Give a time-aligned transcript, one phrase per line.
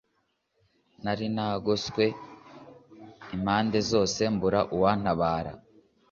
[1.03, 2.03] Nari nagoswe
[3.35, 5.51] impande zose, mbura uwantabara,